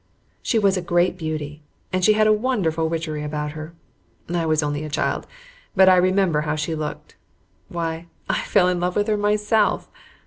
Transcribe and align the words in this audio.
She 0.41 0.57
was 0.57 0.77
a 0.77 0.81
great 0.81 1.15
beauty, 1.15 1.61
and 1.93 2.03
she 2.03 2.13
had 2.13 2.25
a 2.25 2.33
wonderful 2.33 2.89
witchery 2.89 3.21
about 3.21 3.51
her. 3.51 3.75
I 4.33 4.47
was 4.47 4.63
only 4.63 4.83
a 4.83 4.89
child, 4.89 5.27
but 5.75 5.87
I 5.87 5.95
remember 5.97 6.41
how 6.41 6.55
she 6.55 6.73
looked. 6.73 7.15
Why, 7.69 8.07
I 8.27 8.39
fell 8.41 8.67
in 8.67 8.79
love 8.79 8.95
with 8.95 9.05
her 9.09 9.15
myself! 9.17 9.91